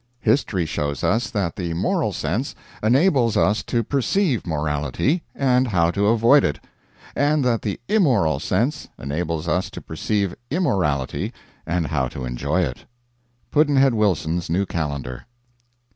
[0.21, 6.07] History shows us that the Moral Sense enables us to perceive morality and how to
[6.07, 6.59] avoid it,
[7.15, 11.31] and that the Immoral Sense enables us to perceive immorality
[11.67, 12.85] and how to enjoy it.
[13.51, 15.27] Pudd'nhead Wilson's New Calendar.